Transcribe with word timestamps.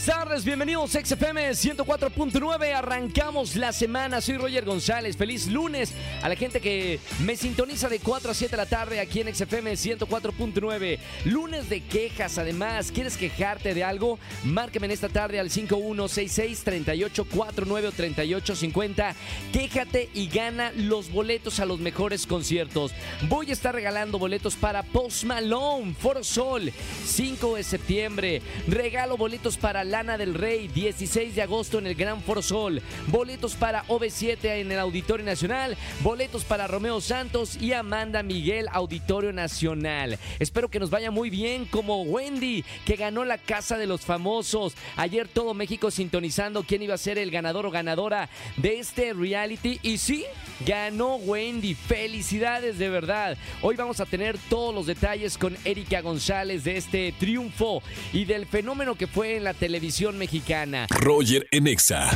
Buenas 0.00 0.18
tardes, 0.18 0.44
bienvenidos 0.46 0.96
a 0.96 1.04
XFM 1.04 1.50
104.9. 1.50 2.74
Arrancamos 2.74 3.54
la 3.54 3.70
semana. 3.70 4.22
Soy 4.22 4.38
Roger 4.38 4.64
González. 4.64 5.14
Feliz 5.14 5.46
lunes 5.46 5.92
a 6.22 6.28
la 6.30 6.36
gente 6.36 6.58
que 6.58 6.98
me 7.22 7.36
sintoniza 7.36 7.90
de 7.90 7.98
4 7.98 8.30
a 8.30 8.34
7 8.34 8.50
de 8.50 8.56
la 8.56 8.64
tarde 8.64 8.98
aquí 8.98 9.20
en 9.20 9.34
XFM 9.34 9.74
104.9. 9.74 10.98
Lunes 11.26 11.68
de 11.68 11.82
quejas. 11.82 12.38
Además, 12.38 12.92
¿quieres 12.92 13.18
quejarte 13.18 13.74
de 13.74 13.84
algo? 13.84 14.18
Márqueme 14.42 14.86
en 14.86 14.92
esta 14.92 15.10
tarde 15.10 15.38
al 15.38 15.50
5166-3849 15.50 17.86
o 17.86 17.92
3850. 17.92 19.14
Quéjate 19.52 20.08
y 20.14 20.28
gana 20.28 20.72
los 20.76 21.12
boletos 21.12 21.60
a 21.60 21.66
los 21.66 21.78
mejores 21.78 22.26
conciertos. 22.26 22.92
Voy 23.28 23.50
a 23.50 23.52
estar 23.52 23.74
regalando 23.74 24.18
boletos 24.18 24.56
para 24.56 24.82
Post 24.82 25.24
Malone, 25.24 25.92
Foro 25.92 26.24
Sol, 26.24 26.72
5 27.04 27.56
de 27.56 27.64
septiembre. 27.64 28.40
Regalo 28.66 29.18
boletos 29.18 29.58
para 29.58 29.89
Lana 29.90 30.16
del 30.16 30.34
Rey, 30.34 30.68
16 30.68 31.34
de 31.34 31.42
agosto 31.42 31.80
en 31.80 31.88
el 31.88 31.96
Gran 31.96 32.22
Foro 32.22 32.42
Sol. 32.42 32.80
Boletos 33.08 33.56
para 33.56 33.84
OV7 33.86 34.60
en 34.60 34.70
el 34.70 34.78
Auditorio 34.78 35.26
Nacional. 35.26 35.76
Boletos 36.02 36.44
para 36.44 36.68
Romeo 36.68 37.00
Santos 37.00 37.60
y 37.60 37.72
Amanda 37.72 38.22
Miguel, 38.22 38.68
Auditorio 38.70 39.32
Nacional. 39.32 40.16
Espero 40.38 40.68
que 40.68 40.78
nos 40.78 40.90
vaya 40.90 41.10
muy 41.10 41.28
bien 41.28 41.64
como 41.64 42.02
Wendy, 42.02 42.64
que 42.84 42.94
ganó 42.94 43.24
la 43.24 43.36
Casa 43.36 43.78
de 43.78 43.88
los 43.88 44.02
Famosos. 44.02 44.74
Ayer 44.96 45.26
todo 45.26 45.54
México 45.54 45.90
sintonizando 45.90 46.62
quién 46.62 46.82
iba 46.82 46.94
a 46.94 46.98
ser 46.98 47.18
el 47.18 47.32
ganador 47.32 47.66
o 47.66 47.72
ganadora 47.72 48.28
de 48.58 48.78
este 48.78 49.12
reality. 49.12 49.80
Y 49.82 49.98
sí, 49.98 50.24
ganó 50.64 51.16
Wendy. 51.16 51.74
Felicidades 51.74 52.78
de 52.78 52.90
verdad. 52.90 53.36
Hoy 53.60 53.74
vamos 53.74 53.98
a 53.98 54.06
tener 54.06 54.38
todos 54.48 54.72
los 54.72 54.86
detalles 54.86 55.36
con 55.36 55.56
Erika 55.64 56.00
González 56.00 56.62
de 56.62 56.76
este 56.76 57.12
triunfo 57.18 57.82
y 58.12 58.24
del 58.24 58.46
fenómeno 58.46 58.94
que 58.94 59.08
fue 59.08 59.36
en 59.36 59.42
la 59.42 59.52
televisión 59.52 59.79
mexicana. 60.18 60.86
Roger 60.90 61.46
en 61.50 61.66
Exa. 61.66 62.10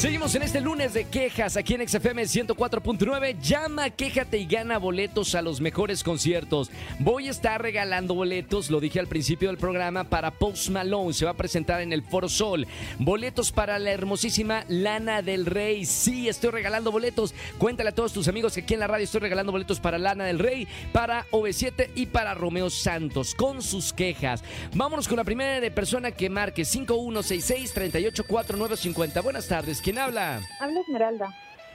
Seguimos 0.00 0.34
en 0.34 0.40
este 0.40 0.62
lunes 0.62 0.94
de 0.94 1.04
quejas 1.04 1.58
aquí 1.58 1.74
en 1.74 1.86
XFM 1.86 2.22
104.9. 2.22 3.38
Llama, 3.38 3.90
quéjate 3.90 4.38
y 4.38 4.46
gana 4.46 4.78
boletos 4.78 5.34
a 5.34 5.42
los 5.42 5.60
mejores 5.60 6.02
conciertos. 6.02 6.70
Voy 7.00 7.28
a 7.28 7.30
estar 7.30 7.60
regalando 7.60 8.14
boletos, 8.14 8.70
lo 8.70 8.80
dije 8.80 8.98
al 8.98 9.08
principio 9.08 9.50
del 9.50 9.58
programa, 9.58 10.04
para 10.04 10.30
Post 10.30 10.70
Malone. 10.70 11.12
Se 11.12 11.26
va 11.26 11.32
a 11.32 11.36
presentar 11.36 11.82
en 11.82 11.92
el 11.92 12.02
Foro 12.02 12.30
Sol. 12.30 12.66
Boletos 12.98 13.52
para 13.52 13.78
la 13.78 13.90
hermosísima 13.90 14.64
Lana 14.68 15.20
del 15.20 15.44
Rey. 15.44 15.84
Sí, 15.84 16.30
estoy 16.30 16.48
regalando 16.48 16.90
boletos. 16.90 17.34
Cuéntale 17.58 17.90
a 17.90 17.94
todos 17.94 18.14
tus 18.14 18.26
amigos 18.26 18.54
que 18.54 18.60
aquí 18.60 18.72
en 18.72 18.80
la 18.80 18.86
radio 18.86 19.04
estoy 19.04 19.20
regalando 19.20 19.52
boletos 19.52 19.80
para 19.80 19.98
Lana 19.98 20.24
del 20.24 20.38
Rey, 20.38 20.66
para 20.92 21.26
OV7 21.26 21.90
y 21.94 22.06
para 22.06 22.32
Romeo 22.32 22.70
Santos 22.70 23.34
con 23.34 23.60
sus 23.60 23.92
quejas. 23.92 24.42
Vámonos 24.74 25.06
con 25.06 25.18
la 25.18 25.24
primera 25.24 25.60
de 25.60 25.70
persona 25.70 26.10
que 26.10 26.30
marque 26.30 26.62
5166-384950. 26.62 29.22
Buenas 29.22 29.46
tardes. 29.46 29.82
¿Quién 29.90 29.98
habla? 29.98 30.40
Habla 30.60 30.80
Esmeralda. 30.82 31.34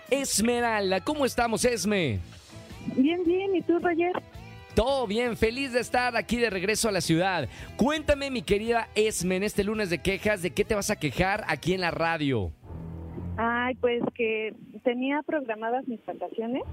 Esmeralda, 0.10 1.02
¿cómo 1.02 1.26
estamos, 1.26 1.66
Esme? 1.66 2.20
Bien, 2.96 3.22
bien. 3.26 3.54
¿Y 3.54 3.62
tú, 3.62 3.78
Roger? 3.78 4.14
Todo 4.74 5.06
bien, 5.06 5.36
feliz 5.36 5.74
de 5.74 5.82
estar 5.82 6.16
aquí 6.16 6.38
de 6.38 6.50
regreso 6.50 6.88
a 6.88 6.94
la 6.94 7.02
ciudad. 7.02 7.50
Cuéntame, 7.76 8.32
mi 8.32 8.42
querida 8.42 8.88
Esme, 8.96 9.36
en 9.36 9.44
este 9.44 9.66
lunes 9.66 9.90
de 9.90 9.98
quejas, 9.98 10.42
¿de 10.42 10.52
qué 10.52 10.64
te 10.64 10.76
vas 10.76 10.90
a 10.92 10.96
quejar 10.96 11.44
aquí 11.50 11.74
en 11.74 11.82
la 11.82 11.92
radio? 11.92 12.54
Ay, 13.36 13.76
pues 13.82 14.02
que 14.16 14.54
tenía 14.86 15.22
programadas 15.24 15.86
mis 15.86 16.00
vacaciones 16.06 16.64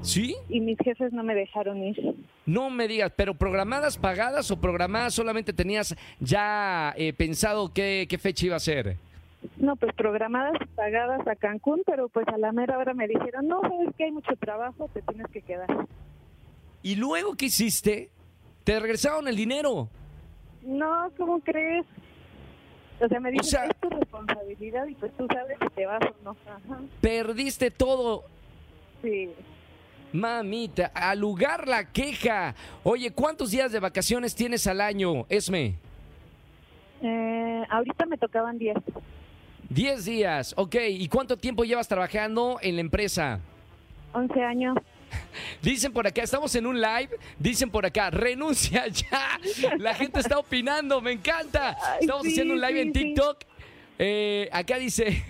¿Sí? 0.00 0.34
y 0.48 0.60
mis 0.60 0.78
jefes 0.78 1.12
no 1.12 1.22
me 1.22 1.34
dejaron 1.34 1.76
ir. 1.84 2.14
No 2.46 2.70
me 2.70 2.88
digas, 2.88 3.12
pero 3.14 3.34
programadas 3.34 3.98
pagadas 3.98 4.50
o 4.50 4.58
programadas 4.58 5.12
solamente 5.12 5.52
tenías 5.52 5.94
ya 6.20 6.94
eh, 6.96 7.12
pensado 7.12 7.70
qué, 7.74 8.06
qué 8.08 8.16
fecha 8.16 8.46
iba 8.46 8.56
a 8.56 8.60
ser. 8.60 8.96
No, 9.58 9.76
pues 9.76 9.92
programadas 9.94 10.54
y 10.60 10.66
pagadas 10.74 11.26
a 11.26 11.36
Cancún, 11.36 11.82
pero 11.86 12.08
pues 12.08 12.26
a 12.28 12.36
la 12.38 12.52
mera 12.52 12.78
hora 12.78 12.94
me 12.94 13.06
dijeron, 13.06 13.46
no, 13.46 13.60
sabes 13.62 13.94
que 13.96 14.04
hay 14.04 14.10
mucho 14.12 14.34
trabajo, 14.36 14.88
te 14.92 15.02
tienes 15.02 15.26
que 15.30 15.42
quedar. 15.42 15.68
¿Y 16.82 16.96
luego 16.96 17.34
qué 17.36 17.46
hiciste? 17.46 18.10
Te 18.64 18.78
regresaron 18.80 19.28
el 19.28 19.36
dinero. 19.36 19.88
No, 20.62 21.10
¿cómo 21.16 21.40
crees? 21.40 21.84
O 23.00 23.08
sea, 23.08 23.20
me 23.20 23.30
dicen, 23.30 23.44
sea- 23.50 23.66
es 23.66 23.76
tu 23.76 23.88
responsabilidad 23.90 24.86
y 24.86 24.94
pues 24.94 25.12
tú 25.16 25.26
sabes 25.32 25.56
si 25.60 25.68
te 25.74 25.86
vas 25.86 26.00
o 26.02 26.24
no. 26.24 26.30
Ajá, 26.46 26.80
Perdiste 27.00 27.70
todo. 27.70 28.24
sí. 29.02 29.30
Mamita, 30.12 30.92
al 30.94 31.18
lugar 31.18 31.68
la 31.68 31.92
queja. 31.92 32.54
Oye, 32.84 33.10
¿cuántos 33.10 33.50
días 33.50 33.70
de 33.72 33.80
vacaciones 33.80 34.34
tienes 34.34 34.66
al 34.66 34.80
año, 34.80 35.26
Esme? 35.28 35.74
Eh, 37.02 37.64
ahorita 37.68 38.06
me 38.06 38.16
tocaban 38.16 38.56
10. 38.56 38.76
Diez 39.68 40.04
días, 40.04 40.54
ok. 40.56 40.76
¿Y 40.90 41.08
cuánto 41.08 41.36
tiempo 41.36 41.64
llevas 41.64 41.88
trabajando 41.88 42.58
en 42.62 42.76
la 42.76 42.80
empresa? 42.80 43.40
11 44.12 44.42
años. 44.42 44.76
Dicen 45.62 45.92
por 45.92 46.06
acá, 46.06 46.22
estamos 46.22 46.54
en 46.54 46.66
un 46.66 46.80
live, 46.80 47.10
dicen 47.38 47.70
por 47.70 47.86
acá, 47.86 48.10
renuncia 48.10 48.86
ya. 48.88 49.38
La 49.78 49.94
gente 49.94 50.20
está 50.20 50.38
opinando, 50.38 51.00
me 51.00 51.12
encanta. 51.12 51.76
Ay, 51.82 51.98
Estamos 52.00 52.22
sí, 52.24 52.30
haciendo 52.32 52.54
un 52.54 52.60
live 52.60 52.72
sí, 52.74 52.78
en 52.80 52.86
sí. 52.94 53.00
TikTok. 53.00 53.38
Eh, 53.98 54.48
acá 54.52 54.76
dice, 54.76 55.24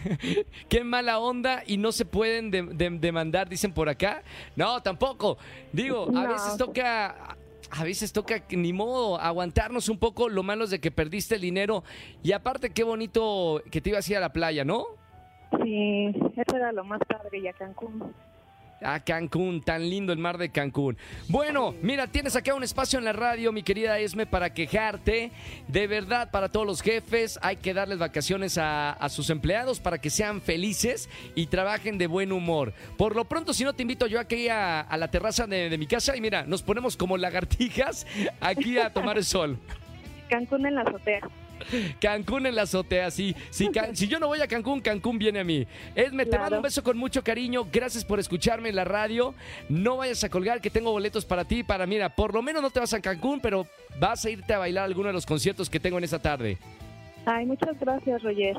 qué 0.69 0.83
mala 0.83 1.21
onda 1.21 1.63
y 1.67 1.77
no 1.77 1.93
se 1.93 2.05
pueden 2.05 2.51
de- 2.51 2.63
de- 2.63 2.91
demandar, 2.91 3.49
dicen 3.49 3.73
por 3.73 3.89
acá. 3.89 4.23
No, 4.57 4.83
tampoco. 4.83 5.39
Digo, 5.73 6.09
a 6.17 6.27
veces 6.27 6.57
toca, 6.57 7.37
a 7.71 7.85
veces 7.85 8.13
toca, 8.13 8.43
ni 8.51 8.73
modo, 8.73 9.21
aguantarnos 9.21 9.89
un 9.89 9.99
poco. 9.99 10.29
Lo 10.29 10.43
malo 10.43 10.67
de 10.67 10.81
que 10.81 10.91
perdiste 10.91 11.37
el 11.37 11.43
dinero. 11.43 11.85
Y 12.23 12.33
aparte, 12.33 12.71
qué 12.71 12.85
bonito 12.85 13.63
que 13.71 13.81
te 13.81 13.91
ibas 13.91 14.09
a 14.09 14.13
ir 14.13 14.17
a 14.19 14.21
la 14.21 14.33
playa, 14.33 14.65
¿no? 14.65 14.87
Sí, 15.63 16.13
eso 16.37 16.57
era 16.57 16.73
lo 16.73 16.85
más 16.85 17.01
padre 17.09 17.39
y 17.39 17.47
a 17.49 17.53
Cancún. 17.53 18.13
A 18.83 19.01
Cancún, 19.01 19.63
tan 19.63 19.89
lindo 19.89 20.13
el 20.13 20.19
mar 20.19 20.39
de 20.39 20.51
Cancún. 20.51 20.97
Bueno, 21.29 21.75
mira, 21.83 22.07
tienes 22.07 22.37
acá 22.37 22.55
un 22.55 22.63
espacio 22.63 22.99
en 22.99 23.05
la 23.05 23.13
radio, 23.13 23.53
mi 23.53 23.63
querida 23.63 23.99
Esme, 23.99 24.27
para 24.27 24.53
quejarte. 24.53 25.33
De 25.69 25.87
verdad, 25.87 26.31
para 26.31 26.51
todos 26.51 26.67
los 26.67 26.83
jefes, 26.83 27.39
hay 27.43 27.57
que 27.57 27.75
darles 27.75 27.99
vacaciones 27.99 28.59
a, 28.59 28.97
sus 29.09 29.31
empleados 29.31 29.81
para 29.81 29.99
que 29.99 30.11
sean 30.11 30.41
felices 30.41 31.09
y 31.35 31.47
trabajen 31.47 31.97
de 31.97 32.07
buen 32.07 32.33
humor. 32.33 32.75
Por 32.99 33.17
lo 33.17 33.25
pronto, 33.25 33.55
si 33.55 33.65
no, 33.65 33.73
te 33.73 33.83
invito 33.83 34.07
yo 34.07 34.21
aquí 34.21 34.49
a, 34.49 34.81
a 34.81 34.97
la 34.97 35.11
terraza 35.11 35.47
de 35.47 35.77
mi 35.79 35.87
casa 35.87 36.17
y 36.17 36.21
mira, 36.21 36.45
nos 36.45 36.63
ponemos 36.63 36.97
como 36.97 37.17
lagartijas 37.17 38.07
aquí 38.41 38.79
a 38.79 38.93
tomar 38.93 39.17
el 39.17 39.25
sol. 39.25 39.59
Cancún 40.29 40.67
en 40.67 40.75
la 40.75 40.83
azotea. 40.83 41.21
Cancún 42.01 42.47
en 42.47 42.55
la 42.55 42.63
azotea, 42.63 43.11
sí. 43.11 43.35
Si, 43.51 43.69
Can- 43.71 43.97
si 43.97 44.09
yo 44.09 44.19
no 44.19 44.27
voy 44.29 44.41
a 44.41 44.47
Cancún, 44.47 44.81
Cancún 44.81 45.19
viene 45.19 45.41
a 45.41 45.45
mí. 45.45 45.67
Esme, 45.95 46.25
te 46.25 46.31
Claro. 46.31 46.43
mando 46.45 46.57
un 46.59 46.63
beso 46.63 46.83
con 46.83 46.97
mucho 46.97 47.23
cariño. 47.23 47.67
Gracias 47.73 48.05
por 48.05 48.19
escucharme 48.21 48.69
en 48.69 48.77
la 48.77 48.85
radio. 48.85 49.35
No 49.69 49.97
vayas 49.99 50.23
a 50.25 50.29
colgar 50.29 50.61
que 50.61 50.71
tengo 50.71 50.91
boletos 50.93 51.25
para 51.25 51.45
ti. 51.45 51.63
Para, 51.63 51.87
mira, 51.87 52.09
por 52.15 52.35
lo 52.35 52.43
menos 52.43 52.63
no 52.63 52.71
te 52.71 52.81
vas 52.81 52.93
a 52.95 53.01
Cancún, 53.01 53.41
pero 53.41 53.67
vas 53.99 54.25
a 54.25 54.31
irte 54.31 54.53
a 54.55 54.59
bailar 54.59 54.85
alguno 54.85 55.09
de 55.09 55.13
los 55.15 55.27
conciertos 55.27 55.69
que 55.71 55.81
tengo 55.81 55.99
en 55.99 56.05
esta 56.05 56.19
tarde. 56.19 56.59
Ay, 57.25 57.45
muchas 57.45 57.79
gracias, 57.81 58.23
Roger. 58.23 58.57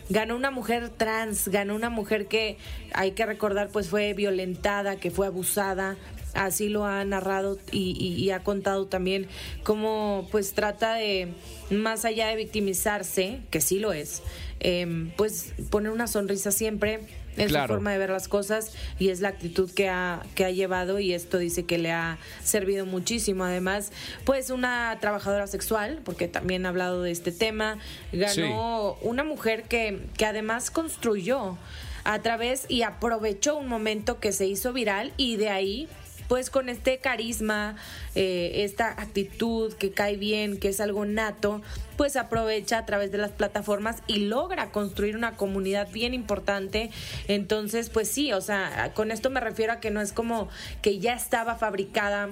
Ganó 0.09 0.37
una 0.37 0.53
mujer 0.53 0.91
trans, 0.91 1.49
ganó 1.49 1.75
una 1.75 1.91
mujer 1.91 2.29
que 2.29 2.59
hay 2.95 3.11
que 3.11 3.27
recordar 3.27 3.71
pues 3.73 3.89
fue 3.89 4.15
violentada, 4.15 4.95
que 4.95 5.11
fue 5.11 5.27
abusada, 5.27 5.97
así 6.37 6.69
lo 6.69 6.85
ha 6.85 7.05
narrado 7.05 7.59
y, 7.73 7.97
y- 7.99 8.23
y 8.23 8.31
ha 8.31 8.45
contado 8.45 8.87
también 8.87 9.27
cómo 9.63 10.29
pues 10.31 10.53
trata 10.53 10.95
de, 10.95 11.29
más 11.71 12.05
allá 12.05 12.29
de 12.29 12.37
victimizarse, 12.37 13.41
que 13.51 13.61
sí 13.61 13.79
lo 13.79 13.93
es, 13.93 14.23
em, 14.61 15.11
pues 15.17 15.53
poner 15.71 15.91
una 15.93 16.07
sonrisa 16.07 16.51
siempre. 16.51 17.01
Es 17.37 17.49
Claro. 17.49 17.67
su 17.67 17.73
forma 17.75 17.93
de 17.93 17.99
ver 17.99 18.09
las 18.09 18.29
cosas 18.29 18.73
y 18.99 19.11
es 19.11 19.21
la 19.21 19.29
actitud 19.29 19.71
que 19.71 19.91
ha, 19.91 20.23
que 20.35 20.47
ha 20.47 20.51
llevado 20.51 21.01
y 21.01 21.13
esto 21.13 21.37
dice 21.37 21.67
que 21.67 21.77
le 21.77 21.93
ha 21.93 22.17
servido 22.43 22.87
muchísimo. 22.87 23.45
Además, 23.45 23.93
pues 24.25 24.49
una 24.49 24.97
trabajadora 25.03 25.47
sexual, 25.47 26.01
porque 26.03 26.29
también 26.29 26.65
ha 26.65 26.71
hablado 26.71 27.03
de 27.03 27.11
este 27.11 27.33
tema, 27.33 27.77
ganó 28.11 28.95
una 29.03 29.23
mujer 29.23 29.65
que, 29.65 30.01
que 30.17 30.25
además 30.25 30.71
construyó 30.71 31.59
a 32.05 32.23
través 32.23 32.65
y 32.71 32.83
aprovechó 32.83 33.59
un 33.59 33.69
momento 33.69 34.19
que 34.19 34.33
se 34.33 34.47
hizo 34.47 34.73
viral 34.73 35.13
y 35.19 35.37
de 35.37 35.51
ahí 35.51 35.89
pues 36.29 36.51
con 36.51 36.69
este 36.69 36.99
carisma, 36.99 37.77
eh, 38.15 38.65
esta 38.65 38.89
actitud 38.89 39.73
que 39.75 39.93
cae 39.93 40.17
bien, 40.17 40.59
que 40.59 40.69
es 40.69 40.81
algo 40.81 41.05
nato, 41.05 41.63
pues 41.97 42.17
aprovecha 42.17 42.79
a 42.79 42.87
través 42.87 43.13
de 43.13 43.19
las 43.19 43.31
plataformas 43.31 44.03
y 44.07 44.21
logra 44.27 44.71
construir 44.71 45.17
una 45.17 45.37
comunidad 45.37 45.91
bien 45.91 46.15
importante. 46.15 46.91
Entonces, 47.29 47.91
pues 47.91 48.09
sí, 48.09 48.33
o 48.33 48.41
sea, 48.41 48.93
con 48.95 49.11
esto 49.11 49.31
me 49.31 49.41
refiero 49.41 49.73
a 49.73 49.81
que 49.81 49.91
no 49.91 50.01
es 50.01 50.13
como 50.13 50.49
que 50.83 50.99
ya 50.99 51.15
estaba 51.15 51.57
fabricada 51.57 52.29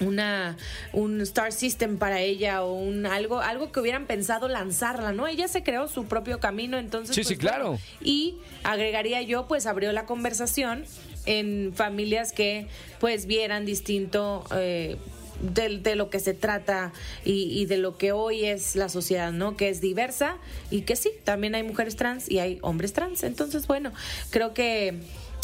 una 0.00 0.56
un 0.92 1.20
star 1.20 1.52
system 1.52 1.96
para 1.96 2.20
ella 2.20 2.64
o 2.64 2.72
un 2.74 3.06
algo 3.06 3.40
algo 3.40 3.70
que 3.70 3.78
hubieran 3.80 4.06
pensado 4.06 4.48
lanzarla, 4.48 5.12
¿no? 5.12 5.28
Ella 5.28 5.48
se 5.48 5.62
creó 5.62 5.86
su 5.88 6.06
propio 6.06 6.40
camino, 6.40 6.76
entonces 6.78 7.14
Sí, 7.14 7.22
sí, 7.22 7.36
pues, 7.36 7.38
claro. 7.48 7.64
bueno, 7.72 7.80
y 8.00 8.36
agregaría 8.64 9.22
yo, 9.22 9.46
pues 9.46 9.66
abrió 9.66 9.92
la 9.92 10.04
conversación 10.04 10.84
en 11.26 11.72
familias 11.74 12.32
que 12.32 12.66
pues 13.00 13.26
vieran 13.26 13.64
distinto 13.64 14.44
eh, 14.54 14.96
de, 15.40 15.96
lo 15.96 16.08
que 16.10 16.20
se 16.20 16.34
trata 16.34 16.92
y 17.24 17.64
de 17.66 17.76
lo 17.76 17.96
que 17.98 18.12
hoy 18.12 18.44
es 18.44 18.76
la 18.76 18.88
sociedad, 18.88 19.32
¿no? 19.32 19.56
Que 19.56 19.68
es 19.68 19.80
diversa 19.80 20.36
y 20.70 20.82
que 20.82 20.94
sí, 20.94 21.10
también 21.24 21.54
hay 21.54 21.64
mujeres 21.64 21.96
trans 21.96 22.30
y 22.30 22.38
hay 22.38 22.58
hombres 22.62 22.92
trans. 22.92 23.24
Entonces, 23.24 23.66
bueno, 23.66 23.92
creo 24.30 24.54
que 24.54 25.00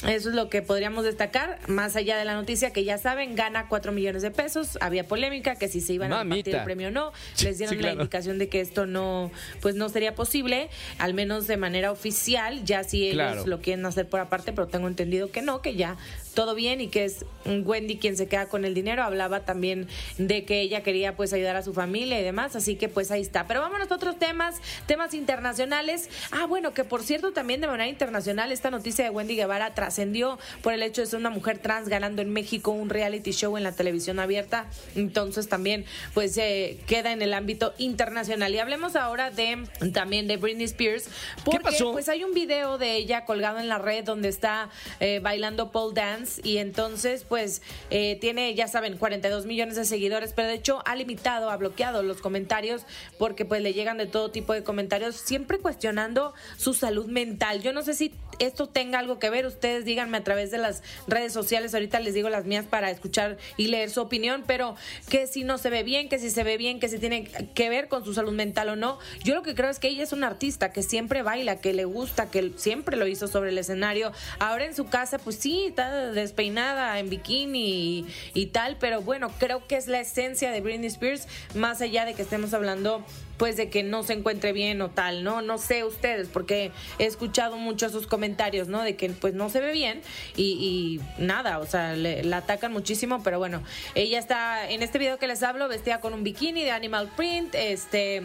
eso 0.06 0.28
es 0.28 0.34
lo 0.34 0.48
que 0.48 0.62
podríamos 0.62 1.04
destacar, 1.04 1.58
más 1.66 1.96
allá 1.96 2.16
de 2.16 2.24
la 2.24 2.34
noticia 2.34 2.72
que 2.72 2.84
ya 2.84 2.98
saben, 2.98 3.34
gana 3.34 3.66
4 3.68 3.90
millones 3.90 4.22
de 4.22 4.30
pesos, 4.30 4.78
había 4.80 5.04
polémica 5.08 5.56
que 5.56 5.66
si 5.68 5.80
se 5.80 5.94
iban 5.94 6.12
a 6.12 6.22
repartir 6.22 6.54
el 6.54 6.64
premio 6.64 6.88
o 6.88 6.90
no, 6.92 7.12
les 7.42 7.58
dieron 7.58 7.76
sí, 7.76 7.82
la 7.82 7.92
indicación 7.92 8.38
de 8.38 8.48
que 8.48 8.60
esto 8.60 8.86
no, 8.86 9.32
pues 9.60 9.74
no 9.74 9.88
sería 9.88 10.14
posible, 10.14 10.70
al 10.98 11.14
menos 11.14 11.46
de 11.48 11.56
manera 11.56 11.90
oficial, 11.90 12.64
ya 12.64 12.84
si 12.84 13.04
ellos 13.04 13.14
Claro. 13.18 13.46
lo 13.46 13.60
quieren 13.60 13.84
hacer 13.86 14.08
por 14.08 14.20
aparte, 14.20 14.52
pero 14.52 14.68
tengo 14.68 14.86
entendido 14.86 15.32
que 15.32 15.42
no, 15.42 15.62
que 15.62 15.74
ya 15.74 15.96
todo 16.34 16.54
bien 16.54 16.80
y 16.80 16.86
que 16.86 17.04
es 17.04 17.24
Wendy 17.44 17.96
quien 17.96 18.16
se 18.16 18.28
queda 18.28 18.46
con 18.46 18.64
el 18.64 18.72
dinero, 18.72 19.02
hablaba 19.02 19.40
también 19.44 19.88
de 20.18 20.44
que 20.44 20.60
ella 20.60 20.84
quería 20.84 21.16
pues 21.16 21.32
ayudar 21.32 21.56
a 21.56 21.62
su 21.62 21.74
familia 21.74 22.20
y 22.20 22.22
demás, 22.22 22.54
así 22.54 22.76
que 22.76 22.88
pues 22.88 23.10
ahí 23.10 23.22
está. 23.22 23.48
Pero 23.48 23.60
vámonos 23.60 23.90
a 23.90 23.94
otros 23.96 24.20
temas, 24.20 24.60
temas 24.86 25.14
internacionales. 25.14 26.08
Ah, 26.30 26.46
bueno, 26.46 26.74
que 26.74 26.84
por 26.84 27.02
cierto 27.02 27.32
también 27.32 27.60
de 27.60 27.66
manera 27.66 27.88
internacional 27.88 28.52
esta 28.52 28.70
noticia 28.70 29.04
de 29.04 29.10
Wendy 29.10 29.34
Guevara 29.34 29.74
trascendió 29.88 30.38
por 30.62 30.74
el 30.74 30.82
hecho 30.82 31.00
de 31.00 31.06
ser 31.06 31.18
una 31.18 31.30
mujer 31.30 31.58
trans 31.58 31.88
ganando 31.88 32.20
en 32.20 32.30
México 32.30 32.72
un 32.72 32.90
reality 32.90 33.30
show 33.32 33.56
en 33.56 33.62
la 33.62 33.72
televisión 33.72 34.20
abierta, 34.20 34.66
entonces 34.94 35.48
también 35.48 35.86
pues 36.12 36.36
eh, 36.36 36.78
queda 36.86 37.12
en 37.12 37.22
el 37.22 37.32
ámbito 37.32 37.72
internacional. 37.78 38.54
Y 38.54 38.58
hablemos 38.58 38.96
ahora 38.96 39.30
de 39.30 39.64
también 39.94 40.28
de 40.28 40.36
Britney 40.36 40.66
Spears, 40.66 41.08
porque 41.42 41.60
pasó? 41.60 41.92
pues 41.92 42.10
hay 42.10 42.22
un 42.22 42.34
video 42.34 42.76
de 42.76 42.96
ella 42.96 43.24
colgado 43.24 43.60
en 43.60 43.68
la 43.68 43.78
red 43.78 44.04
donde 44.04 44.28
está 44.28 44.68
eh, 45.00 45.20
bailando 45.22 45.72
pole 45.72 45.94
dance 45.94 46.42
y 46.44 46.58
entonces 46.58 47.24
pues 47.26 47.62
eh, 47.88 48.18
tiene, 48.20 48.54
ya 48.54 48.68
saben, 48.68 48.98
42 48.98 49.46
millones 49.46 49.76
de 49.76 49.86
seguidores, 49.86 50.34
pero 50.34 50.48
de 50.48 50.54
hecho 50.54 50.82
ha 50.84 50.96
limitado, 50.96 51.48
ha 51.48 51.56
bloqueado 51.56 52.02
los 52.02 52.20
comentarios 52.20 52.82
porque 53.18 53.46
pues 53.46 53.62
le 53.62 53.72
llegan 53.72 53.96
de 53.96 54.06
todo 54.06 54.30
tipo 54.30 54.52
de 54.52 54.62
comentarios, 54.62 55.16
siempre 55.16 55.58
cuestionando 55.58 56.34
su 56.58 56.74
salud 56.74 57.06
mental. 57.06 57.62
Yo 57.62 57.72
no 57.72 57.80
sé 57.80 57.94
si 57.94 58.12
esto 58.38 58.68
tenga 58.68 58.98
algo 58.98 59.18
que 59.18 59.30
ver, 59.30 59.46
ustedes 59.46 59.84
díganme 59.84 60.18
a 60.18 60.24
través 60.24 60.50
de 60.50 60.58
las 60.58 60.82
redes 61.06 61.32
sociales, 61.32 61.74
ahorita 61.74 62.00
les 62.00 62.14
digo 62.14 62.28
las 62.28 62.44
mías 62.44 62.64
para 62.68 62.90
escuchar 62.90 63.38
y 63.56 63.68
leer 63.68 63.90
su 63.90 64.00
opinión, 64.00 64.44
pero 64.46 64.76
que 65.08 65.26
si 65.26 65.44
no 65.44 65.58
se 65.58 65.70
ve 65.70 65.82
bien, 65.82 66.08
que 66.08 66.18
si 66.18 66.30
se 66.30 66.44
ve 66.44 66.56
bien, 66.56 66.80
que 66.80 66.88
si 66.88 66.98
tiene 66.98 67.24
que 67.24 67.68
ver 67.68 67.88
con 67.88 68.04
su 68.04 68.14
salud 68.14 68.32
mental 68.32 68.68
o 68.70 68.76
no. 68.76 68.98
Yo 69.24 69.34
lo 69.34 69.42
que 69.42 69.54
creo 69.54 69.70
es 69.70 69.78
que 69.78 69.88
ella 69.88 70.02
es 70.02 70.12
una 70.12 70.26
artista 70.26 70.72
que 70.72 70.82
siempre 70.82 71.22
baila, 71.22 71.56
que 71.56 71.72
le 71.72 71.84
gusta, 71.84 72.30
que 72.30 72.52
siempre 72.56 72.96
lo 72.96 73.06
hizo 73.06 73.28
sobre 73.28 73.50
el 73.50 73.58
escenario. 73.58 74.12
Ahora 74.38 74.64
en 74.64 74.74
su 74.74 74.86
casa, 74.86 75.18
pues 75.18 75.36
sí, 75.36 75.64
está 75.66 76.12
despeinada 76.12 76.98
en 76.98 77.10
bikini 77.10 77.68
y, 77.68 78.06
y 78.34 78.46
tal, 78.46 78.76
pero 78.78 79.02
bueno, 79.02 79.30
creo 79.38 79.66
que 79.66 79.76
es 79.76 79.86
la 79.86 80.00
esencia 80.00 80.50
de 80.50 80.60
Britney 80.60 80.88
Spears, 80.88 81.26
más 81.54 81.80
allá 81.80 82.04
de 82.04 82.14
que 82.14 82.22
estemos 82.22 82.54
hablando 82.54 83.04
pues 83.38 83.56
de 83.56 83.70
que 83.70 83.82
no 83.82 84.02
se 84.02 84.12
encuentre 84.14 84.52
bien 84.52 84.82
o 84.82 84.90
tal, 84.90 85.24
¿no? 85.24 85.40
No 85.42 85.58
sé 85.58 85.84
ustedes, 85.84 86.28
porque 86.28 86.72
he 86.98 87.06
escuchado 87.06 87.56
mucho 87.56 87.86
esos 87.86 88.06
comentarios, 88.06 88.68
¿no? 88.68 88.82
De 88.82 88.96
que 88.96 89.08
pues 89.10 89.34
no 89.34 89.48
se 89.48 89.60
ve 89.60 89.72
bien 89.72 90.02
y, 90.36 91.00
y 91.18 91.22
nada, 91.22 91.58
o 91.60 91.66
sea, 91.66 91.94
le, 91.94 92.24
la 92.24 92.38
atacan 92.38 92.72
muchísimo, 92.72 93.22
pero 93.22 93.38
bueno, 93.38 93.62
ella 93.94 94.18
está 94.18 94.68
en 94.68 94.82
este 94.82 94.98
video 94.98 95.18
que 95.18 95.26
les 95.26 95.42
hablo 95.42 95.68
vestida 95.68 96.00
con 96.00 96.12
un 96.14 96.24
bikini 96.24 96.64
de 96.64 96.72
Animal 96.72 97.08
Print, 97.16 97.54
este, 97.54 98.22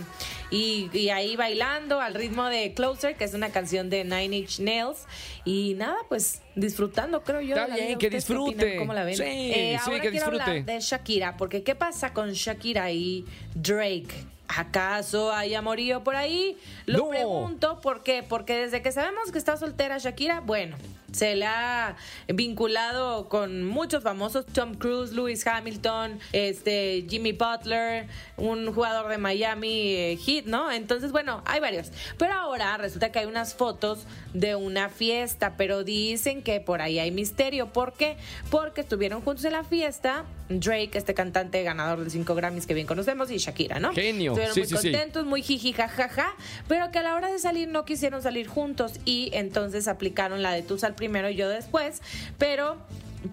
y, 0.50 0.90
y 0.94 1.10
ahí 1.10 1.36
bailando 1.36 2.02
al 2.02 2.14
ritmo 2.16 2.46
de 2.46 2.74
Closer, 2.74 3.16
que 3.16 3.24
es 3.24 3.34
una 3.34 3.50
canción 3.52 3.90
de 3.90 4.04
Nine 4.04 4.38
Inch 4.38 4.60
Nails, 4.60 5.06
y 5.46 5.76
nada, 5.76 5.98
pues 6.10 6.42
disfrutando, 6.56 7.24
creo 7.24 7.42
yo. 7.42 7.56
Está 7.56 7.76
bien, 7.76 7.88
vida. 7.88 7.98
que 7.98 8.10
disfrute. 8.10 8.78
¿Cómo 8.78 8.94
la 8.94 9.04
ven? 9.04 9.16
Sí, 9.16 9.24
Eh, 9.24 9.78
sí, 9.84 9.90
ahora 9.90 10.02
que 10.02 10.12
quiero 10.12 10.26
hablar 10.28 10.66
de 10.66 10.80
Shakira, 10.80 11.38
porque 11.38 11.64
¿qué 11.64 11.76
pasa 11.76 12.14
con 12.14 12.32
Shakira 12.32 12.92
y 12.92 13.26
Drake? 13.54 14.33
¿Acaso 14.58 15.32
hay 15.34 15.56
amorío 15.56 16.04
por 16.04 16.16
ahí? 16.16 16.58
Lo 16.86 17.00
No. 17.00 17.10
pregunto, 17.10 17.80
¿por 17.82 18.04
qué? 18.04 18.24
Porque 18.24 18.56
desde 18.58 18.82
que 18.82 18.92
sabemos 18.92 19.32
que 19.32 19.38
está 19.38 19.58
soltera 19.58 19.98
Shakira, 19.98 20.42
bueno, 20.42 20.76
se 21.14 21.36
le 21.36 21.46
ha 21.46 21.96
vinculado 22.28 23.30
con 23.30 23.64
muchos 23.64 24.04
famosos, 24.04 24.46
Tom 24.48 24.74
Cruise, 24.76 25.14
Lewis 25.14 25.46
Hamilton, 25.48 26.20
este 26.32 27.06
Jimmy 27.10 27.32
Butler, 27.32 28.08
un 28.38 28.74
jugador 28.74 29.10
de 29.10 29.18
Miami 29.18 29.94
eh, 29.96 30.18
Heat, 30.18 30.46
¿no? 30.46 30.72
Entonces, 30.72 31.12
bueno, 31.12 31.42
hay 31.46 31.60
varios. 31.60 31.92
Pero 32.18 32.34
ahora 32.34 32.78
resulta 32.78 33.12
que 33.12 33.20
hay 33.20 33.26
unas 33.26 33.54
fotos 33.54 34.06
de 34.34 34.56
una 34.56 34.90
fiesta, 34.90 35.54
pero 35.58 35.84
dicen 35.84 36.42
que 36.42 36.60
por 36.60 36.82
ahí 36.82 37.00
hay 37.00 37.12
misterio. 37.12 37.68
¿Por 37.72 37.94
qué? 37.94 38.18
Porque 38.50 38.82
estuvieron 38.82 39.22
juntos 39.22 39.46
en 39.46 39.54
la 39.54 39.64
fiesta 39.64 40.26
Drake, 40.50 40.98
este 40.98 41.14
cantante 41.14 41.64
ganador 41.64 42.04
de 42.04 42.10
cinco 42.10 42.36
Grammys 42.36 42.68
que 42.68 42.74
bien 42.74 42.86
conocemos, 42.86 43.32
y 43.32 43.38
Shakira, 43.38 43.80
¿no? 43.80 43.92
Genio. 43.94 44.32
Estuvieron 44.34 44.54
Sí, 44.54 44.60
muy 44.62 44.68
sí, 44.68 44.76
sí. 44.78 44.92
contentos, 44.92 45.26
muy 45.26 45.42
jiji, 45.42 45.74
jajaja, 45.74 46.34
pero 46.68 46.92
que 46.92 47.00
a 47.00 47.04
la 47.04 47.16
hora 47.16 47.32
de 47.32 47.40
salir 47.40 47.68
no 47.70 47.86
quisieron 47.86 48.22
salir 48.22 48.48
juntos 48.48 48.94
y 49.06 49.30
entonces 49.34 49.88
aplicaron 49.88 50.44
la 50.44 50.52
de 50.52 50.62
tú 50.62 50.78
sal 50.78 50.96
primero 51.04 51.30
y 51.30 51.36
yo 51.36 51.50
después, 51.50 52.02
pero 52.38 52.78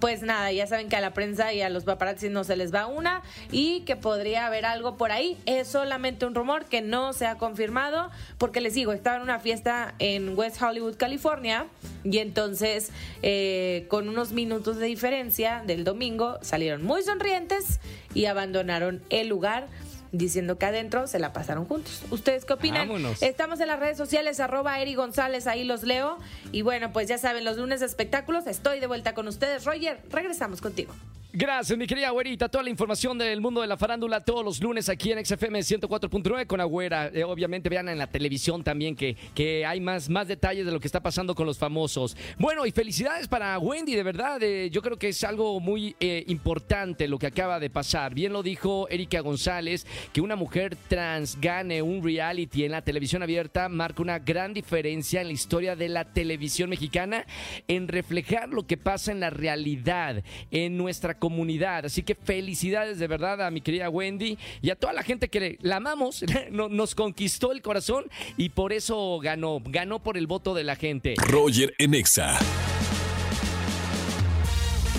pues 0.01 0.23
nada, 0.23 0.51
ya 0.51 0.67
saben 0.67 0.89
que 0.89 0.97
a 0.97 1.01
la 1.01 1.13
prensa 1.13 1.53
y 1.53 1.63
a 1.63 1.69
los 1.69 1.85
paparazzi 1.85 2.29
no 2.29 2.43
se 2.43 2.57
les 2.57 2.75
va 2.75 2.89
una 2.89 3.23
y 3.53 3.83
que 3.83 3.95
podría 3.95 4.47
haber 4.47 4.65
algo 4.65 4.97
por 4.97 5.13
ahí. 5.13 5.37
Es 5.47 5.69
solamente 5.69 6.27
un 6.27 6.35
rumor 6.35 6.65
que 6.65 6.81
no 6.81 7.13
se 7.13 7.27
ha 7.27 7.37
confirmado 7.37 8.11
porque 8.39 8.61
les 8.61 8.75
digo, 8.75 8.93
estaba 8.93 9.17
en 9.17 9.23
una 9.23 9.39
fiesta 9.39 9.95
en 10.01 10.37
West 10.37 10.61
Hollywood, 10.61 10.97
California 10.97 11.67
y 12.03 12.19
entonces 12.19 12.91
eh, 13.23 13.87
con 13.89 14.09
unos 14.09 14.33
minutos 14.33 14.79
de 14.79 14.87
diferencia 14.87 15.63
del 15.65 15.85
domingo 15.85 16.39
salieron 16.43 16.83
muy 16.83 17.05
sonrientes 17.05 17.79
y 18.15 18.25
abandonaron 18.25 19.01
el 19.11 19.29
lugar 19.29 19.69
diciendo 20.13 20.59
que 20.59 20.67
adentro 20.67 21.07
se 21.07 21.19
la 21.19 21.33
pasaron 21.33 21.67
juntos. 21.67 22.03
¿Ustedes 22.11 22.45
qué 22.45 22.55
opinan? 22.55 22.89
Vámonos. 22.89 23.23
Estamos 23.23 23.61
en 23.61 23.69
las 23.69 23.79
redes 23.79 23.97
sociales, 23.97 24.41
arroba 24.41 24.81
Eri 24.81 24.95
González, 24.95 25.47
ahí 25.47 25.65
los 25.65 25.83
leo. 25.83 26.19
Y 26.53 26.63
bueno, 26.63 26.93
pues 26.93 27.09
ya 27.09 27.19
saben, 27.19 27.45
los 27.45 27.57
lunes 27.57 27.81
de 27.81 27.87
espectáculos, 27.87 28.47
estoy 28.47 28.81
de 28.81 28.87
vuelta 28.87 29.15
con 29.15 29.29
ustedes. 29.29 29.65
Roger, 29.65 30.01
regresamos 30.11 30.61
contigo. 30.61 30.93
Gracias, 31.33 31.79
mi 31.79 31.87
querida 31.87 32.11
güerita. 32.11 32.49
Toda 32.49 32.65
la 32.65 32.71
información 32.71 33.17
del 33.17 33.41
mundo 33.41 33.61
de 33.61 33.69
la 33.69 33.77
farándula 33.77 34.21
todos 34.21 34.45
los 34.45 34.61
lunes 34.61 34.89
aquí 34.89 35.13
en 35.13 35.25
XFM 35.25 35.61
104.9 35.61 36.45
con 36.45 36.61
Agüera. 36.61 37.07
Eh, 37.15 37.23
obviamente 37.23 37.69
vean 37.69 37.89
en 37.89 37.99
la 37.99 38.09
televisión 38.09 38.65
también 38.65 38.97
que, 38.97 39.17
que 39.33 39.65
hay 39.65 39.81
más, 39.81 40.09
más 40.09 40.27
detalles 40.27 40.67
de 40.67 40.73
lo 40.73 40.81
que 40.81 40.89
está 40.89 41.01
pasando 41.01 41.37
con 41.37 41.47
los 41.47 41.57
famosos. 41.57 42.17
Bueno, 42.37 42.67
y 42.67 42.73
felicidades 42.73 43.29
para 43.29 43.57
Wendy, 43.61 43.95
de 43.95 44.03
verdad. 44.03 44.43
eh, 44.43 44.71
yo 44.73 44.83
creo 44.83 44.99
que 44.99 45.11
es 45.11 45.23
algo 45.23 45.61
muy 45.61 45.95
eh, 46.01 46.25
importante 46.27 47.07
lo 47.07 47.17
que 47.17 47.29
acaba 47.29 47.61
de 47.61 47.71
pasar. 47.71 48.13
Bien 48.13 48.33
lo 48.33 48.43
dijo 48.43 48.89
Erika 48.89 49.21
González, 49.21 49.87
que 50.13 50.21
una 50.21 50.35
mujer 50.35 50.77
trans 50.89 51.41
gane 51.41 51.81
un 51.81 52.03
reality 52.03 52.65
en 52.65 52.73
la 52.73 52.83
televisión 52.83 53.23
abierta 53.23 53.69
marca 53.69 54.03
una 54.03 54.19
gran 54.19 54.53
diferencia 54.53 55.21
en 55.21 55.29
la 55.29 55.33
historia 55.35 55.77
de 55.77 55.91
la 55.91 56.13
televisión 56.13 56.71
mexicana 56.71 57.25
en 57.69 57.87
reflejar 57.87 58.49
lo 58.49 58.67
que 58.67 58.77
pasa 58.77 59.13
en 59.13 59.21
la 59.21 59.31
realidad, 59.31 60.25
en 60.51 60.77
nuestra 60.77 61.20
comunidad. 61.21 61.85
Así 61.87 62.03
que 62.03 62.17
felicidades 62.17 62.99
de 62.99 63.07
verdad 63.07 63.47
a 63.47 63.51
mi 63.53 63.61
querida 63.61 63.89
Wendy 63.89 64.37
y 64.61 64.71
a 64.71 64.75
toda 64.75 64.93
la 64.93 65.05
gente 65.05 65.29
que 65.29 65.57
la 65.63 65.77
amamos, 65.77 66.25
no- 66.51 66.69
nos 66.69 66.97
conquistó 66.97 67.53
el 67.53 67.63
corazón 67.63 68.07
y 68.37 68.49
por 68.49 68.73
eso 68.73 69.21
ganó, 69.23 69.61
ganó 69.65 70.01
por 70.01 70.17
el 70.19 70.27
voto 70.27 70.55
de 70.55 70.65
la 70.65 70.75
gente. 70.75 71.15
Roger 71.19 71.73
en 71.79 71.95
Exa. 71.95 72.37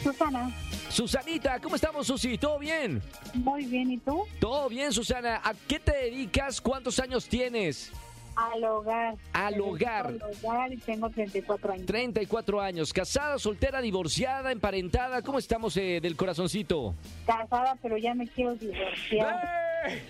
Susana, 0.03 0.53
Susanita, 0.91 1.61
¿cómo 1.61 1.77
estamos, 1.77 2.09
Susi? 2.09 2.37
¿Todo 2.37 2.59
bien? 2.59 3.01
muy 3.35 3.65
bien, 3.65 3.93
¿y 3.93 3.99
tú? 3.99 4.25
Todo 4.41 4.69
bien, 4.69 4.93
Susana. 4.93 5.41
¿A 5.45 5.55
qué 5.55 5.79
te 5.79 5.93
dedicas? 5.93 6.61
¿Cuántos 6.61 6.99
años 6.99 7.29
tienes? 7.29 7.93
Al 8.35 8.65
hogar. 8.65 9.15
Al 9.35 9.61
hogar. 9.61 10.07
Al 10.07 10.23
hogar 10.43 10.73
y 10.73 10.77
tengo 10.79 11.11
34 11.11 11.73
años. 11.73 11.87
34 11.87 12.61
años. 12.61 12.93
¿Casada, 12.93 13.39
soltera, 13.39 13.81
divorciada, 13.81 14.51
emparentada? 14.53 15.21
¿Cómo 15.23 15.39
estamos 15.39 15.77
eh, 15.77 16.01
del 16.01 16.17
corazoncito? 16.17 16.95
Casada, 17.27 17.77
pero 17.83 17.97
ya 17.99 18.15
me 18.15 18.27
quiero 18.29 18.55
divorciar. 18.55 19.39
¡Ey! 19.87 20.03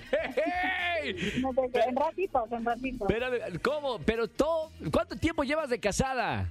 ¡Ey! 1.04 1.40
No 1.40 1.50
te- 1.52 1.80
En 1.88 1.96
ratitos, 1.96 2.52
en 2.52 2.64
ratitos. 2.64 3.10
Espérame, 3.10 3.58
¿cómo? 3.60 3.98
Pero 3.98 4.28
todo, 4.28 4.70
¿cuánto 4.92 5.16
tiempo 5.16 5.42
llevas 5.42 5.68
de 5.70 5.80
casada? 5.80 6.48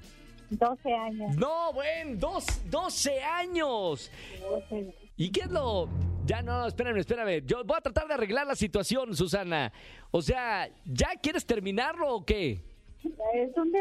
12 0.49 0.93
años. 0.93 1.35
No, 1.37 1.71
buen, 1.71 2.19
dos, 2.19 2.45
12 2.69 3.21
años. 3.23 4.11
12. 4.41 4.93
¿Y 5.15 5.31
qué 5.31 5.41
es 5.41 5.51
lo...? 5.51 5.87
Ya 6.25 6.41
no, 6.41 6.67
espérame, 6.67 6.97
espérame. 6.97 7.41
Yo 7.45 7.63
voy 7.63 7.77
a 7.77 7.81
tratar 7.81 8.07
de 8.07 8.13
arreglar 8.13 8.47
la 8.47 8.55
situación, 8.55 9.15
Susana. 9.15 9.71
O 10.11 10.21
sea, 10.21 10.69
¿ya 10.85 11.09
quieres 11.21 11.45
terminarlo 11.45 12.15
o 12.15 12.25
qué? 12.25 12.59
Es 13.33 13.57
un 13.57 13.71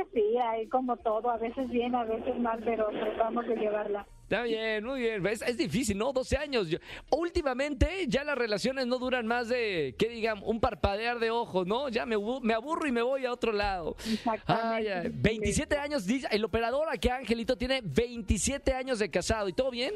hay 0.43 0.67
como 0.69 0.97
todo, 0.97 1.31
a 1.31 1.37
veces 1.37 1.69
bien, 1.69 1.95
a 1.95 2.05
veces 2.05 2.39
mal, 2.39 2.59
pero 2.65 2.89
tratamos 2.89 3.47
de 3.47 3.57
llevarla. 3.57 4.07
Está 4.23 4.45
bien, 4.45 4.85
muy 4.85 5.01
bien. 5.01 5.27
Es, 5.27 5.43
es 5.43 5.57
difícil, 5.59 5.99
¿no? 5.99 6.13
12 6.13 6.37
años. 6.39 6.69
Yo- 6.71 6.79
últimamente 7.11 8.07
ya 8.09 8.25
las 8.25 8.39
relaciones 8.39 8.87
no 8.87 8.99
duran 8.99 9.27
más 9.27 9.49
de, 9.49 9.95
¿qué 9.99 10.09
digamos? 10.09 10.49
Un 10.49 10.61
parpadear 10.61 11.19
de 11.19 11.31
ojos, 11.31 11.67
¿no? 11.67 11.89
Ya 11.91 12.07
me, 12.07 12.15
abu- 12.15 12.41
me 12.41 12.55
aburro 12.55 12.87
y 12.87 12.93
me 12.93 13.03
voy 13.03 13.27
a 13.27 13.33
otro 13.33 13.53
lado. 13.53 13.97
Exactamente. 14.11 14.93
Ay, 14.93 15.05
ay, 15.07 15.13
27 15.13 15.77
años, 15.77 16.07
el 16.31 16.45
operador 16.45 16.89
aquí, 16.91 17.09
Angelito, 17.09 17.57
tiene 17.57 17.81
27 17.85 18.73
años 18.73 19.01
de 19.01 19.11
casado. 19.11 19.49
¿Y 19.49 19.53
todo 19.53 19.71
bien? 19.71 19.93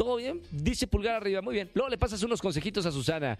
¿Todo 0.00 0.16
bien? 0.16 0.40
Dice 0.50 0.86
pulgar 0.86 1.16
arriba, 1.16 1.42
muy 1.42 1.52
bien. 1.52 1.70
Luego 1.74 1.90
le 1.90 1.98
pasas 1.98 2.22
unos 2.22 2.40
consejitos 2.40 2.86
a 2.86 2.90
Susana. 2.90 3.38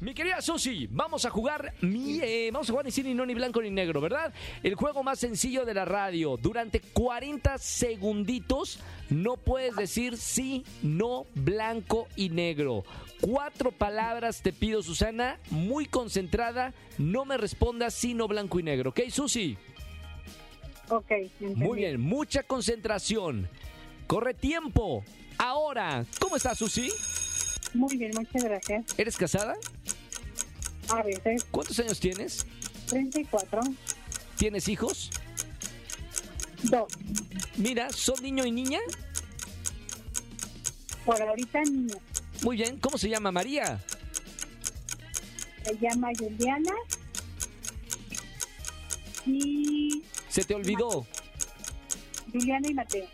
Mi 0.00 0.14
querida 0.14 0.40
Susi, 0.40 0.88
vamos 0.90 1.26
a 1.26 1.30
jugar 1.30 1.74
mi, 1.82 2.18
eh, 2.22 2.48
vamos 2.50 2.66
a 2.66 2.72
jugar 2.72 2.86
ni 2.86 2.90
sí, 2.90 3.02
ni 3.02 3.12
no, 3.12 3.26
ni 3.26 3.34
blanco, 3.34 3.60
ni 3.60 3.68
negro, 3.68 4.00
¿verdad? 4.00 4.32
El 4.62 4.74
juego 4.74 5.02
más 5.02 5.18
sencillo 5.18 5.66
de 5.66 5.74
la 5.74 5.84
radio. 5.84 6.38
Durante 6.38 6.80
40 6.80 7.58
segunditos 7.58 8.80
no 9.10 9.36
puedes 9.36 9.76
decir 9.76 10.16
sí, 10.16 10.64
no, 10.82 11.26
blanco 11.34 12.08
y 12.16 12.30
negro. 12.30 12.84
Cuatro 13.20 13.70
palabras 13.70 14.40
te 14.40 14.54
pido, 14.54 14.82
Susana, 14.82 15.38
muy 15.50 15.84
concentrada. 15.84 16.72
No 16.96 17.26
me 17.26 17.36
respondas 17.36 17.92
sí, 17.92 18.14
no, 18.14 18.28
blanco 18.28 18.58
y 18.58 18.62
negro. 18.62 18.90
¿Ok, 18.90 19.00
Susi? 19.10 19.58
Ok, 20.88 21.10
entendí. 21.10 21.54
Muy 21.56 21.80
bien, 21.80 22.00
mucha 22.00 22.44
concentración. 22.44 23.46
Corre 24.06 24.32
tiempo. 24.32 25.04
Ahora, 25.38 26.04
¿cómo 26.20 26.36
estás, 26.36 26.58
Susi? 26.58 26.90
Muy 27.74 27.96
bien, 27.96 28.10
muchas 28.14 28.42
gracias. 28.42 28.84
¿Eres 28.98 29.16
casada? 29.16 29.54
A 30.88 31.02
veces, 31.02 31.44
¿Cuántos 31.50 31.78
años 31.78 32.00
tienes? 32.00 32.46
34, 32.86 33.60
¿Tienes 34.36 34.68
hijos? 34.68 35.10
2. 36.64 36.92
Mira, 37.56 37.90
¿son 37.90 38.20
niño 38.22 38.44
y 38.44 38.50
niña? 38.50 38.80
Por 41.04 41.20
ahorita 41.22 41.62
niña. 41.62 41.96
Muy 42.42 42.56
bien, 42.56 42.78
¿cómo 42.78 42.98
se 42.98 43.08
llama 43.08 43.30
María? 43.30 43.80
Se 45.64 45.76
llama 45.78 46.08
Juliana. 46.18 46.72
Y 49.26 50.02
Se 50.28 50.42
te 50.44 50.54
olvidó. 50.54 51.06
Juliana 52.32 52.68
y 52.68 52.74
Mateo. 52.74 53.06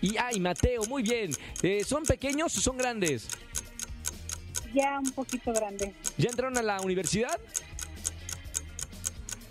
Y 0.00 0.16
ay, 0.16 0.40
Mateo, 0.40 0.84
muy 0.84 1.02
bien. 1.02 1.30
Eh, 1.62 1.84
¿Son 1.84 2.04
pequeños 2.04 2.56
o 2.56 2.60
son 2.60 2.76
grandes? 2.78 3.28
Ya 4.74 4.98
un 4.98 5.10
poquito 5.10 5.52
grande. 5.52 5.94
¿Ya 6.16 6.30
entraron 6.30 6.56
a 6.56 6.62
la 6.62 6.80
universidad? 6.80 7.38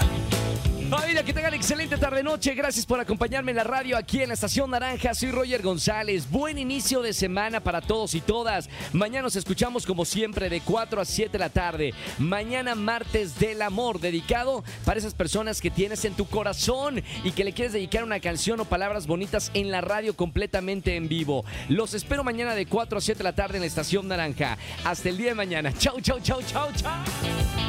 Familia, 0.89 1.23
que 1.23 1.33
tengan 1.33 1.53
excelente 1.53 1.97
tarde-noche. 1.97 2.55
Gracias 2.55 2.83
por 2.83 2.99
acompañarme 2.99 3.51
en 3.51 3.57
la 3.57 3.63
radio 3.63 3.95
aquí 3.95 4.23
en 4.23 4.29
la 4.29 4.33
Estación 4.33 4.71
Naranja. 4.71 5.13
Soy 5.13 5.29
Roger 5.29 5.61
González. 5.61 6.27
Buen 6.31 6.57
inicio 6.57 7.03
de 7.03 7.13
semana 7.13 7.59
para 7.59 7.79
todos 7.79 8.15
y 8.15 8.21
todas. 8.21 8.71
Mañana 8.91 9.21
nos 9.21 9.35
escuchamos 9.35 9.85
como 9.85 10.03
siempre 10.03 10.49
de 10.49 10.61
4 10.61 10.99
a 10.99 11.05
7 11.05 11.31
de 11.31 11.37
la 11.37 11.49
tarde. 11.49 11.93
Mañana 12.17 12.73
martes 12.73 13.37
del 13.37 13.61
amor, 13.61 13.99
dedicado 13.99 14.63
para 14.83 14.97
esas 14.97 15.13
personas 15.13 15.61
que 15.61 15.69
tienes 15.69 16.05
en 16.05 16.15
tu 16.15 16.25
corazón 16.25 17.03
y 17.23 17.33
que 17.33 17.43
le 17.43 17.53
quieres 17.53 17.73
dedicar 17.73 18.03
una 18.03 18.19
canción 18.19 18.59
o 18.59 18.65
palabras 18.65 19.05
bonitas 19.05 19.51
en 19.53 19.69
la 19.69 19.81
radio 19.81 20.15
completamente 20.15 20.95
en 20.95 21.07
vivo. 21.07 21.45
Los 21.67 21.93
espero 21.93 22.23
mañana 22.23 22.55
de 22.55 22.65
4 22.65 22.97
a 22.97 23.01
7 23.01 23.19
de 23.19 23.23
la 23.23 23.35
tarde 23.35 23.57
en 23.57 23.61
la 23.61 23.67
Estación 23.67 24.07
Naranja. 24.07 24.57
Hasta 24.83 25.09
el 25.09 25.17
día 25.17 25.29
de 25.29 25.35
mañana. 25.35 25.71
Chau, 25.71 26.01
chau, 26.01 26.19
chau, 26.19 26.41
chau, 26.41 26.67
chau. 26.73 27.68